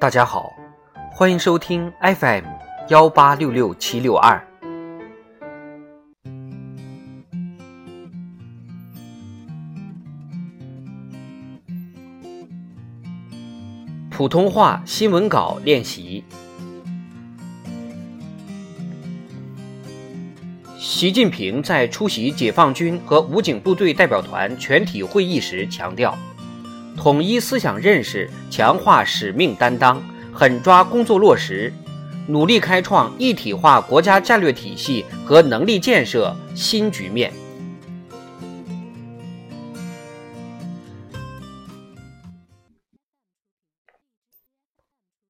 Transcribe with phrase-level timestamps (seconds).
[0.00, 0.56] 大家好，
[1.12, 2.44] 欢迎收听 FM
[2.88, 4.42] 幺八六六七六二。
[14.08, 16.24] 普通话新闻稿练习。
[20.78, 26.16] 习近平在出席解放军和武警部队代表团全体会议时强调。
[26.96, 31.72] 统一思想认识，强化使命担当，狠抓工作落实，
[32.28, 37.32] 努力开创一体化国家战略体系和能力建设新局面。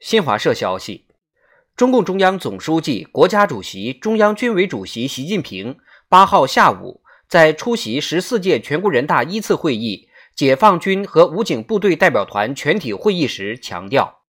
[0.00, 1.06] 新华社消息，
[1.76, 5.78] 中共中央总书记、国家主席、中央军委主席习近平
[6.08, 10.08] 八号下午在出席十四届全国人大一次会议。
[10.34, 14.22] 解放军和武警部队代表团全体会议时强调，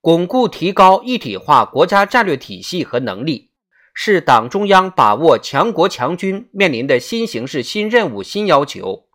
[0.00, 3.52] 巩固提高一体化国家战略体系和能力，
[3.94, 9.06] 是党中央把握强国强军面临的新形势、新任务、新要求，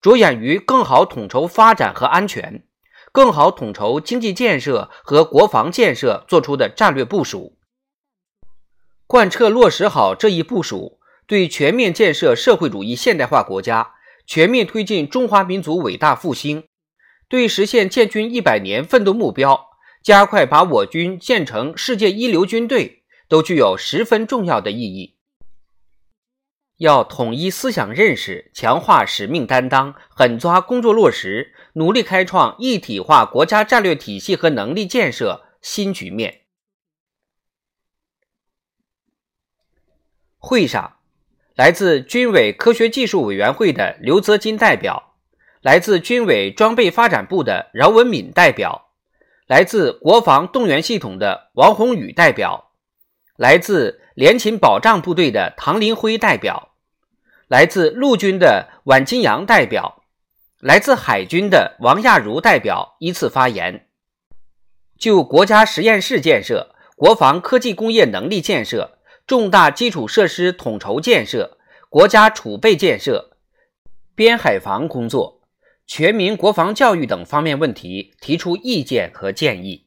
[0.00, 2.64] 着眼于更好统筹发展和安全，
[3.12, 7.56] 更好统筹经济建设和国防建设作出的战略部署。
[9.06, 13.94] 贯彻落实好这一部署，对全面建设社会主义现代化国家。
[14.30, 16.68] 全面推进中华民族伟大复兴，
[17.28, 19.70] 对实现建军一百年奋斗目标，
[20.04, 25.16] 加快把我军建成世界一流军队，都具有十分重要的意义。
[26.76, 36.42] 要统一思想认识，强化使命担当，狠抓工作落实，努力开创一体化国家战略体系和能力建设新局面。
[40.38, 40.99] 会上。
[41.60, 45.12] 来自军委科学技术委员会的刘泽金代表，
[45.60, 48.88] 来自军委装备发展部的饶文敏代表，
[49.46, 52.70] 来自国防动员系统的王宏宇代表，
[53.36, 56.70] 来自联勤保障部队的唐林辉代表，
[57.46, 60.04] 来自陆军的宛金阳代表，
[60.60, 63.86] 来自海军的王亚茹代表依次发言，
[64.98, 68.96] 就国家实验室建设、国防科技工业能力建设。
[69.30, 71.56] 重大基础设施统筹建设、
[71.88, 73.36] 国家储备建设、
[74.16, 75.42] 边海防工作、
[75.86, 79.86] 全民国防教育等方面问题提出意见和建议。